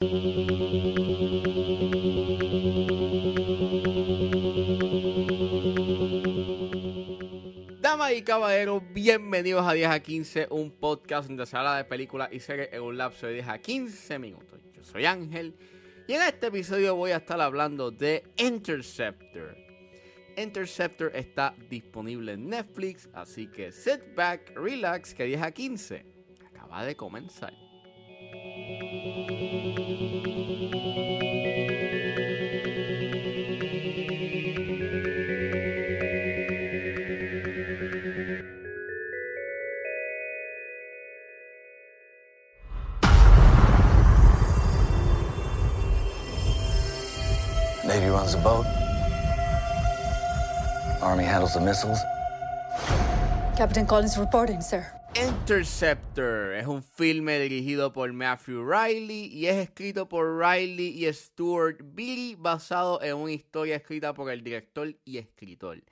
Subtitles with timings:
[0.00, 0.08] Damas
[8.14, 12.40] y caballeros, bienvenidos a 10 a 15, un podcast donde se habla de películas y
[12.40, 14.58] series en un lapso de 10 a 15 minutos.
[14.72, 15.54] Yo soy Ángel
[16.08, 19.54] y en este episodio voy a estar hablando de Interceptor.
[20.34, 26.06] Interceptor está disponible en Netflix, así que sit back, relax, que 10 a 15
[26.54, 27.52] acaba de comenzar.
[48.20, 48.66] Runs the boat.
[51.00, 51.98] Army handles the missiles.
[53.56, 54.84] Captain Collins reporting, sir.
[55.14, 61.78] Interceptor es un filme dirigido por Matthew Riley y es escrito por Riley y Stuart
[61.82, 65.82] Billy basado en una historia escrita por el director y escritor.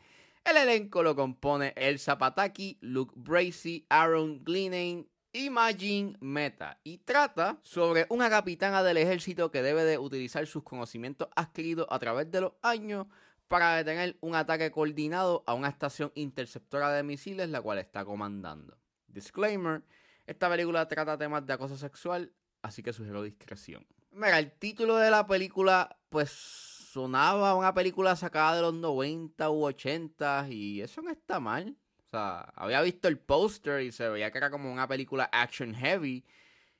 [0.45, 7.59] El elenco lo compone Elsa Pataki, Luke Bracey, Aaron Glenane y Majin Meta y trata
[7.63, 12.41] sobre una capitana del ejército que debe de utilizar sus conocimientos adquiridos a través de
[12.41, 13.07] los años
[13.47, 18.77] para detener un ataque coordinado a una estación interceptora de misiles la cual está comandando.
[19.07, 19.83] Disclaimer,
[20.27, 22.33] esta película trata temas de acoso sexual,
[22.63, 23.87] así que sugiero discreción.
[24.13, 29.51] Mira, el título de la película pues sonaba a una película sacada de los 90
[29.51, 31.77] u 80 y eso no está mal.
[32.09, 35.75] O sea, había visto el póster y se veía que era como una película action
[35.75, 36.25] heavy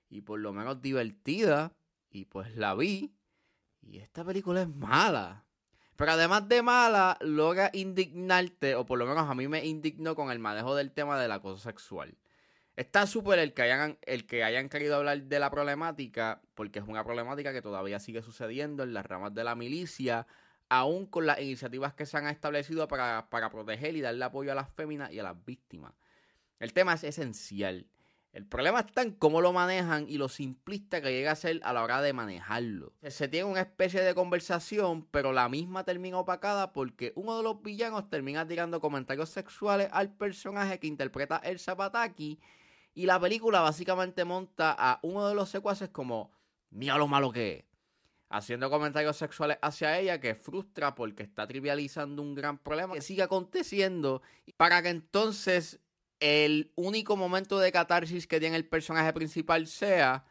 [0.09, 1.75] y por lo menos divertida
[2.11, 3.13] y pues la vi
[3.83, 5.45] y esta película es mala.
[5.97, 10.31] Pero además de mala, logra indignarte, o por lo menos a mí me indignó con
[10.31, 12.17] el manejo del tema del acoso sexual.
[12.77, 16.87] Está súper el, que hayan, el que hayan querido hablar de la problemática, porque es
[16.87, 20.27] una problemática que todavía sigue sucediendo en las ramas de la milicia,
[20.69, 24.55] aún con las iniciativas que se han establecido para, para proteger y darle apoyo a
[24.55, 25.93] las féminas y a las víctimas.
[26.59, 27.87] El tema es esencial.
[28.33, 31.73] El problema está en cómo lo manejan y lo simplista que llega a ser a
[31.73, 32.93] la hora de manejarlo.
[33.03, 37.63] Se tiene una especie de conversación, pero la misma termina opacada porque uno de los
[37.63, 42.39] villanos termina tirando comentarios sexuales al personaje que interpreta el Zapataki
[42.95, 46.31] y la película básicamente monta a uno de los secuaces como,
[46.71, 47.68] mira lo malo que es.
[48.31, 53.23] Haciendo comentarios sexuales hacia ella que frustra porque está trivializando un gran problema que sigue
[53.23, 54.21] aconteciendo
[54.57, 55.81] para que entonces
[56.21, 60.27] el único momento de catarsis que tiene el personaje principal sea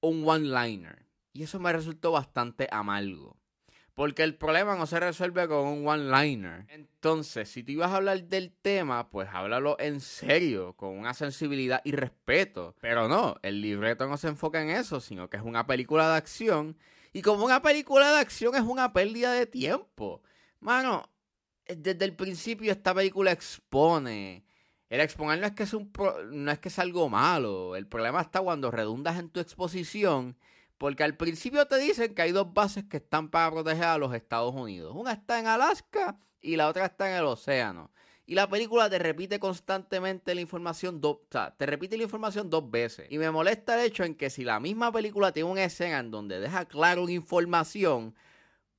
[0.00, 1.06] un one-liner.
[1.32, 3.36] Y eso me resultó bastante amargo.
[3.94, 6.66] Porque el problema no se resuelve con un one-liner.
[6.68, 11.80] Entonces, si tú ibas a hablar del tema, pues háblalo en serio, con una sensibilidad
[11.82, 12.76] y respeto.
[12.80, 16.16] Pero no, el libreto no se enfoca en eso, sino que es una película de
[16.16, 16.78] acción.
[17.12, 20.22] Y como una película de acción es una pérdida de tiempo.
[20.60, 21.10] Mano,
[21.66, 24.44] desde el principio esta película expone
[24.88, 25.92] el exponer no es que es un
[26.30, 27.76] no es que es algo malo.
[27.76, 30.36] El problema está cuando redundas en tu exposición.
[30.78, 34.14] Porque al principio te dicen que hay dos bases que están para proteger a los
[34.14, 34.94] Estados Unidos.
[34.96, 37.90] Una está en Alaska y la otra está en el océano.
[38.28, 42.50] Y la película te repite constantemente la información dos, o sea, te repite la información
[42.50, 43.06] dos veces.
[43.08, 46.10] Y me molesta el hecho en que si la misma película tiene una escena en
[46.10, 48.14] donde deja claro una información,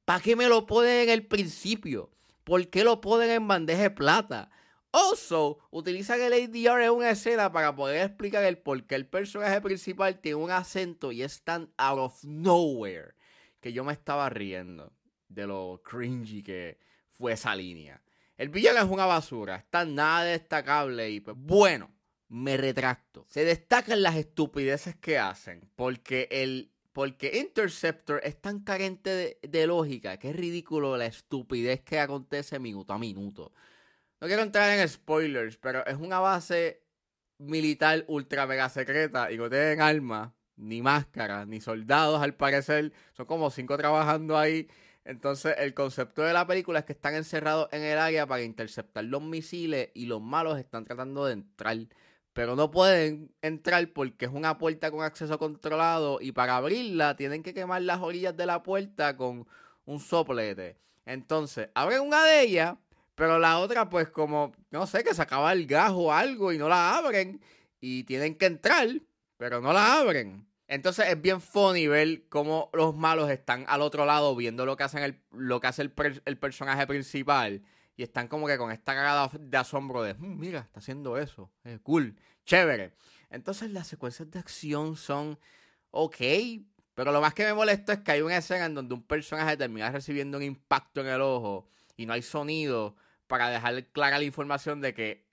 [0.05, 2.11] ¿para qué me lo ponen en el principio?
[2.43, 4.51] ¿Por qué lo ponen en bandeja de plata?
[4.91, 9.61] Also, utilizan el ADR en una escena para poder explicar el por qué el personaje
[9.61, 13.15] principal tiene un acento y es tan out of nowhere
[13.61, 14.93] que yo me estaba riendo
[15.27, 16.77] de lo cringy que
[17.09, 17.99] fue esa línea.
[18.39, 21.91] El villano es una basura, está nada destacable y pues bueno,
[22.29, 23.25] me retracto.
[23.27, 30.15] Se destacan las estupideces que hacen porque el porque Interceptor es tan carente de, lógica
[30.15, 33.51] que es ridículo la estupidez que acontece minuto a minuto.
[34.21, 36.81] No quiero entrar en spoilers, pero es una base
[37.39, 42.93] militar ultra mega secreta y no tienen armas, ni máscaras, ni soldados al parecer.
[43.11, 44.69] Son como cinco trabajando ahí.
[45.05, 49.03] Entonces el concepto de la película es que están encerrados en el área para interceptar
[49.05, 51.77] los misiles y los malos están tratando de entrar.
[52.33, 57.43] Pero no pueden entrar porque es una puerta con acceso controlado y para abrirla tienen
[57.43, 59.47] que quemar las orillas de la puerta con
[59.85, 60.77] un soplete.
[61.05, 62.75] Entonces, abren una de ellas
[63.19, 66.57] pero la otra, pues como, no sé, que se acaba el gas o algo y
[66.57, 67.41] no la abren.
[67.81, 68.87] Y tienen que entrar,
[69.35, 70.47] pero no la abren.
[70.69, 74.83] Entonces es bien funny ver cómo los malos están al otro lado viendo lo que,
[74.83, 75.91] el, lo que hace el,
[76.37, 77.63] personaje principal.
[77.97, 81.51] Y están como que con esta cara de asombro de, mm, mira, está haciendo eso.
[81.63, 82.93] Es cool, chévere.
[83.31, 85.39] Entonces las secuencias de acción son
[85.89, 86.17] ok,
[86.93, 89.57] Pero lo más que me molesta es que hay una escena en donde un personaje
[89.57, 91.67] termina recibiendo un impacto en el ojo
[91.97, 92.95] y no hay sonido
[93.25, 95.28] para dejar clara la información de que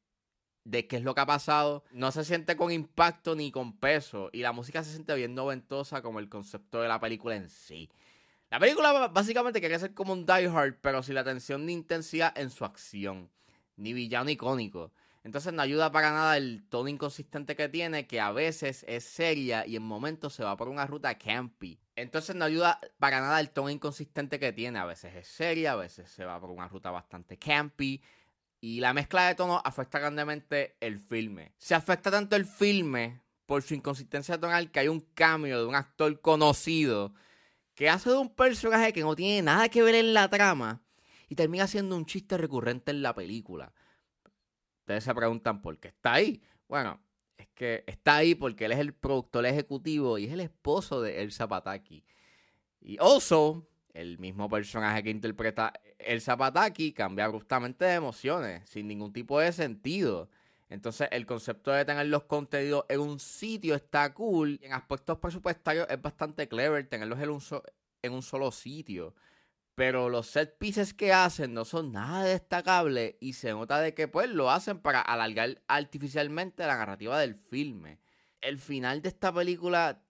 [0.67, 1.85] de qué es lo que ha pasado.
[1.93, 4.31] No se siente con impacto ni con peso.
[4.33, 7.89] Y la música se siente bien noventosa como el concepto de la película en sí.
[8.51, 12.37] La película básicamente quería ser como un Die Hard, pero sin la tensión ni intensidad
[12.37, 13.31] en su acción.
[13.77, 14.93] Ni villano icónico.
[15.23, 19.67] Entonces no ayuda para nada el tono inconsistente que tiene, que a veces es seria
[19.67, 21.79] y en momentos se va por una ruta campy.
[21.97, 24.79] Entonces no ayuda para nada el tono inconsistente que tiene.
[24.79, 28.01] A veces es seria, a veces se va por una ruta bastante campy.
[28.61, 31.53] Y la mezcla de tonos afecta grandemente el filme.
[31.59, 35.75] Se afecta tanto el filme por su inconsistencia tonal que hay un cambio de un
[35.75, 37.15] actor conocido
[37.75, 40.83] que hace de un personaje que no tiene nada que ver en la trama
[41.29, 43.73] y termina siendo un chiste recurrente en la película.
[44.81, 46.43] Ustedes se preguntan por qué está ahí.
[46.69, 47.01] Bueno,
[47.37, 51.23] es que está ahí porque él es el productor ejecutivo y es el esposo de
[51.23, 52.05] Elsa Pataki.
[52.81, 59.13] Y also, el mismo personaje que interpreta Elsa Pataki cambia abruptamente de emociones, sin ningún
[59.13, 60.29] tipo de sentido.
[60.69, 64.59] Entonces, el concepto de tener los contenidos en un sitio está cool.
[64.63, 67.43] En aspectos presupuestarios es bastante clever tenerlos en un,
[68.03, 69.15] en un solo sitio.
[69.75, 74.09] Pero los set pieces que hacen no son nada destacables y se nota de que
[74.09, 77.99] pues lo hacen para alargar artificialmente la narrativa del filme.
[78.41, 80.03] El final de esta película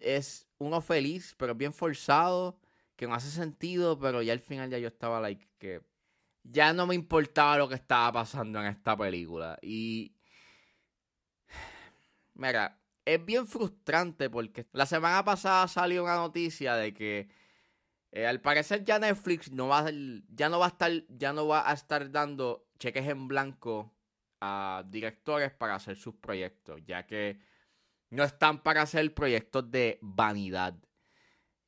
[0.00, 2.58] es uno feliz, pero bien forzado,
[2.98, 5.80] que no hace sentido, pero ya al final ya yo estaba like que
[6.42, 10.16] ya no me importaba lo que estaba pasando en esta película y
[12.34, 17.28] mira, es bien frustrante porque la semana pasada salió una noticia de que
[18.10, 19.86] eh, al parecer ya Netflix no va
[20.34, 23.94] ya no va a estar ya no va a estar dando cheques en blanco
[24.40, 27.40] a directores para hacer sus proyectos, ya que
[28.10, 30.74] no están para hacer proyectos de vanidad.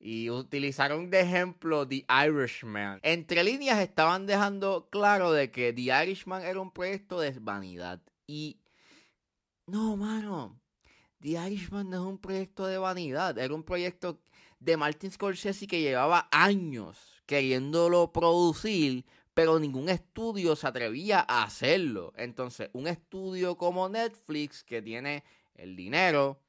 [0.03, 3.01] Y utilizaron de ejemplo The Irishman.
[3.03, 8.01] Entre líneas estaban dejando claro de que The Irishman era un proyecto de vanidad.
[8.27, 8.61] Y
[9.67, 10.59] no, mano.
[11.21, 13.39] The Irishman no es un proyecto de vanidad.
[13.39, 14.23] Era un proyecto
[14.59, 19.05] de Martin Scorsese que llevaba años queriéndolo producir,
[19.35, 22.13] pero ningún estudio se atrevía a hacerlo.
[22.17, 25.23] Entonces, un estudio como Netflix, que tiene
[25.55, 26.43] el dinero,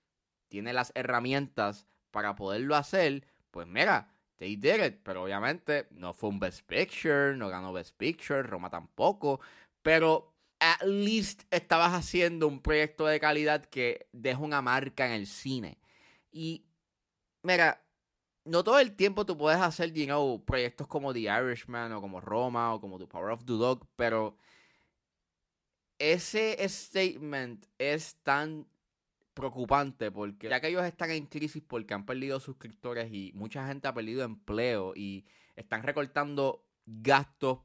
[0.48, 5.00] tiene las herramientas para poderlo hacer, pues mira, they did it.
[5.04, 9.40] Pero obviamente no fue un Best Picture, no ganó Best Picture, Roma tampoco.
[9.82, 15.28] Pero at least estabas haciendo un proyecto de calidad que deja una marca en el
[15.28, 15.80] cine.
[16.32, 16.66] Y
[17.44, 17.84] mira,
[18.46, 22.22] no todo el tiempo tú puedes hacer, you know, proyectos como The Irishman o como
[22.22, 24.38] Roma o como The Power of the Dog, pero
[26.00, 28.68] ese statement es tan
[29.34, 33.88] preocupante porque ya que ellos están en crisis porque han perdido suscriptores y mucha gente
[33.88, 35.26] ha perdido empleo y
[35.56, 37.60] están recortando gastos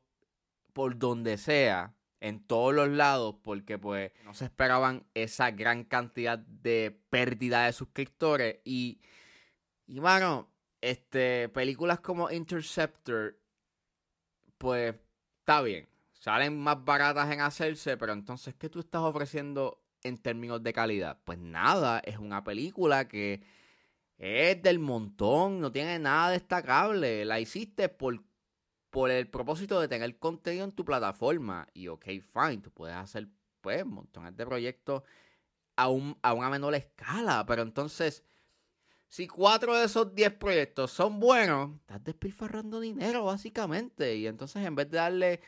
[0.73, 6.39] por donde sea en todos los lados porque pues no se esperaban esa gran cantidad
[6.39, 9.01] de pérdida de suscriptores y
[9.87, 13.39] y mano este, películas como Interceptor,
[14.59, 14.95] pues
[15.41, 15.89] está bien.
[16.13, 21.19] Salen más baratas en hacerse, pero entonces, ¿qué tú estás ofreciendo en términos de calidad?
[21.25, 23.43] Pues nada, es una película que
[24.19, 27.25] es del montón, no tiene nada destacable.
[27.25, 28.23] La hiciste por,
[28.91, 31.69] por el propósito de tener contenido en tu plataforma.
[31.75, 33.29] Y ok, fine, tú puedes hacer
[33.61, 35.03] pues montones de proyectos
[35.77, 35.85] a,
[36.23, 38.25] a una menor escala, pero entonces
[39.09, 44.17] si cuatro de esos diez proyectos son buenos, estás despilfarrando dinero, básicamente.
[44.17, 45.41] Y entonces, en vez de darle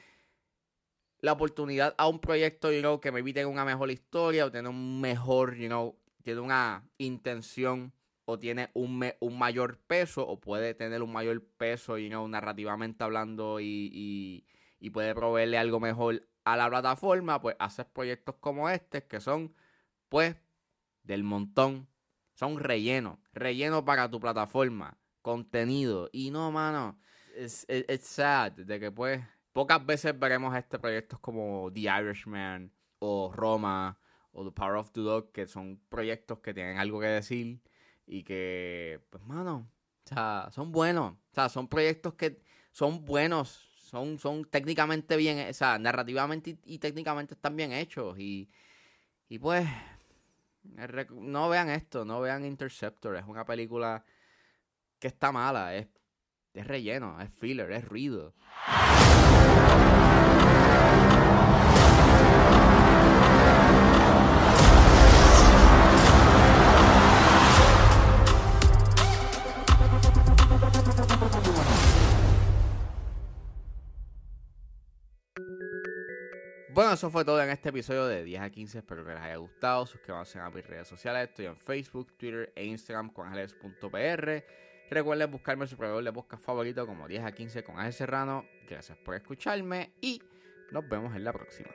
[1.20, 4.68] la oportunidad a un proyecto, you know, que me evite una mejor historia o tiene
[4.68, 7.92] un mejor, you know, tiene una intención
[8.24, 13.02] o tiene un, un mayor peso o puede tener un mayor peso, you know, narrativamente
[13.02, 14.46] hablando y, y,
[14.78, 19.54] y puede proveerle algo mejor a la plataforma, pues haces proyectos como este que son,
[20.08, 20.36] pues,
[21.02, 21.88] del montón
[22.38, 23.20] son relleno.
[23.32, 24.96] Relleno para tu plataforma.
[25.22, 26.08] Contenido.
[26.12, 27.00] Y no, mano.
[27.34, 27.66] Es
[28.02, 29.20] sad de que pues
[29.58, 33.98] pocas veces veremos este proyectos como The Irishman o Roma
[34.30, 37.60] o The Power of the Dog que son proyectos que tienen algo que decir
[38.06, 39.68] y que pues mano,
[40.04, 45.50] o sea, son buenos, o sea, son proyectos que son buenos, son son técnicamente bien,
[45.50, 48.48] o sea, narrativamente y, técnicamente están bien hechos y
[49.28, 49.66] y pues
[51.10, 53.16] no vean esto, no vean Interceptor.
[53.16, 54.04] Es una película
[55.00, 55.74] que está mala,
[56.54, 58.34] es relleno, es filler, es ruido.
[76.78, 78.78] Bueno, eso fue todo en este episodio de 10 a 15.
[78.78, 79.84] Espero que les haya gustado.
[79.84, 81.28] Suscríbanse a mis redes sociales.
[81.28, 84.44] Estoy en Facebook, Twitter e Instagram con ángeles.pr.
[84.90, 88.46] Recuerden buscarme su proveedor de podcast favorito como 10 a 15 con Ángel Serrano.
[88.68, 90.22] Gracias por escucharme y
[90.70, 91.70] nos vemos en la próxima.